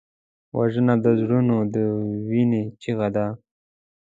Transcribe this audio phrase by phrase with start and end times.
[0.57, 1.75] وژنه د زړونو د
[2.29, 3.25] وینې چیغه ده